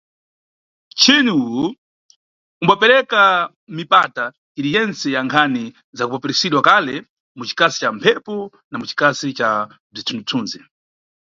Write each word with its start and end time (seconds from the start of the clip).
Mchini 0.91 1.29
uyu 1.45 1.63
umbapereka 2.61 3.21
mipata 3.77 4.23
iri 4.59 4.69
yentse 4.75 5.07
ya 5.15 5.21
nkhani 5.25 5.63
za 5.97 6.03
kupeperusidwa 6.07 6.61
kale, 6.67 6.95
mu 7.37 7.43
cikasi 7.49 7.77
ca 7.81 7.89
mphepo 7.95 8.35
na 8.69 8.75
mucikasi 8.79 9.27
ca 9.39 9.49
bzithunzi-thunzi. 9.93 10.59